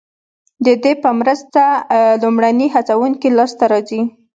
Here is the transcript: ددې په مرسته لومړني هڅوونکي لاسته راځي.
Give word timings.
ددې 0.65 0.93
په 1.03 1.09
مرسته 1.19 1.61
لومړني 2.21 2.67
هڅوونکي 2.75 3.29
لاسته 3.37 3.65
راځي. 3.71 4.01